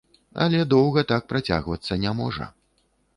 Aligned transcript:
Але 0.43 0.61
доўга 0.71 1.03
так 1.11 1.27
працягвацца 1.33 1.99
не 2.07 2.15
можа. 2.23 2.49